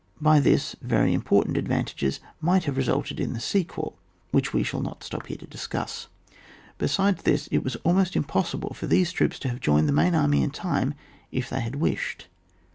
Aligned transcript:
By 0.19 0.39
this, 0.39 0.75
very 0.81 1.13
important 1.13 1.57
advantages 1.57 2.19
might 2.39 2.63
have 2.63 2.75
resulted 2.75 3.19
in 3.19 3.33
the 3.33 3.39
sequel, 3.39 3.99
which 4.31 4.51
we 4.51 4.63
shall 4.63 4.81
not 4.81 5.03
stop 5.03 5.27
here 5.27 5.37
to 5.37 5.45
discuss; 5.45 6.07
besides 6.79 7.21
this, 7.21 7.45
it 7.51 7.63
was 7.63 7.77
ahnost 7.85 8.15
im 8.15 8.23
possible 8.23 8.73
for 8.73 8.87
these 8.87 9.11
troops 9.11 9.37
to 9.37 9.49
have 9.49 9.59
joined 9.59 9.87
the 9.87 9.93
main 9.93 10.15
army 10.15 10.41
in 10.41 10.49
time 10.49 10.95
if 11.31 11.49
they 11.51 11.59
had 11.59 11.75
wished. 11.75 12.25